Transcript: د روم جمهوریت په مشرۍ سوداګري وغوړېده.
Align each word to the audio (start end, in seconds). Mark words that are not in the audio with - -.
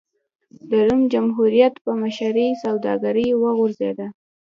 د 0.69 0.71
روم 0.87 1.01
جمهوریت 1.13 1.73
په 1.85 1.91
مشرۍ 2.01 2.49
سوداګري 2.63 3.27
وغوړېده. 3.41 4.07